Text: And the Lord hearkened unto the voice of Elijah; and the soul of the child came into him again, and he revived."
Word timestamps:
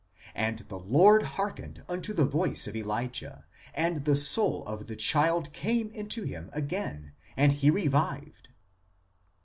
And 0.33 0.57
the 0.57 0.79
Lord 0.79 1.21
hearkened 1.37 1.83
unto 1.87 2.11
the 2.11 2.25
voice 2.25 2.65
of 2.65 2.75
Elijah; 2.75 3.45
and 3.71 4.03
the 4.03 4.15
soul 4.15 4.63
of 4.65 4.87
the 4.87 4.95
child 4.95 5.53
came 5.53 5.91
into 5.91 6.23
him 6.23 6.49
again, 6.53 7.13
and 7.37 7.51
he 7.51 7.69
revived." 7.69 8.49